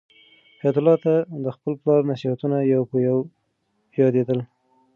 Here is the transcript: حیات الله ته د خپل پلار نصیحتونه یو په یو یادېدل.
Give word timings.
حیات 0.61 0.75
الله 0.79 0.95
ته 1.03 1.13
د 1.43 1.45
خپل 1.55 1.73
پلار 1.81 2.01
نصیحتونه 2.11 2.57
یو 2.73 2.81
په 2.91 2.97
یو 3.07 3.17
یادېدل. 3.99 4.39